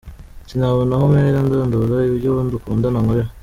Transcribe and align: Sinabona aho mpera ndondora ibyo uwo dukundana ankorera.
Sinabona 0.49 0.91
aho 0.97 1.05
mpera 1.13 1.39
ndondora 1.45 1.95
ibyo 2.09 2.29
uwo 2.31 2.41
dukundana 2.53 2.97
ankorera. 3.01 3.29